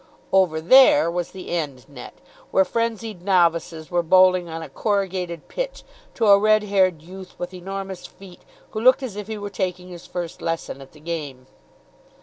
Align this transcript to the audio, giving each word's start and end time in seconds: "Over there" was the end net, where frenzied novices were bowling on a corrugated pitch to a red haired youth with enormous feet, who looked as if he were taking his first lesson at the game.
"Over 0.33 0.59
there" 0.61 1.11
was 1.11 1.29
the 1.29 1.51
end 1.51 1.87
net, 1.87 2.15
where 2.49 2.65
frenzied 2.65 3.21
novices 3.21 3.91
were 3.91 4.01
bowling 4.01 4.49
on 4.49 4.63
a 4.63 4.69
corrugated 4.69 5.47
pitch 5.47 5.83
to 6.15 6.25
a 6.25 6.39
red 6.39 6.63
haired 6.63 7.03
youth 7.03 7.37
with 7.37 7.53
enormous 7.53 8.07
feet, 8.07 8.41
who 8.71 8.81
looked 8.81 9.03
as 9.03 9.15
if 9.15 9.27
he 9.27 9.37
were 9.37 9.51
taking 9.51 9.89
his 9.89 10.07
first 10.07 10.41
lesson 10.41 10.81
at 10.81 10.93
the 10.93 10.99
game. 10.99 11.45